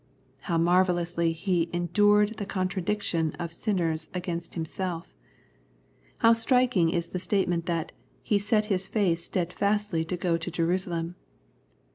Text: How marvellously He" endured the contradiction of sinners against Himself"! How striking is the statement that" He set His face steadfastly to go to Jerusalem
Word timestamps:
How 0.39 0.57
marvellously 0.57 1.31
He" 1.31 1.69
endured 1.79 2.37
the 2.37 2.45
contradiction 2.47 3.33
of 3.35 3.53
sinners 3.53 4.09
against 4.15 4.55
Himself"! 4.55 5.13
How 6.21 6.33
striking 6.33 6.89
is 6.89 7.09
the 7.09 7.19
statement 7.19 7.67
that" 7.67 7.91
He 8.23 8.39
set 8.39 8.65
His 8.65 8.89
face 8.89 9.23
steadfastly 9.23 10.03
to 10.05 10.17
go 10.17 10.37
to 10.37 10.49
Jerusalem 10.49 11.17